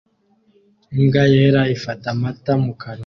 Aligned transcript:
Imbwa 0.95 1.23
yera 1.33 1.61
ifata 1.75 2.05
amata 2.13 2.53
mu 2.63 2.73
kanwa 2.81 2.99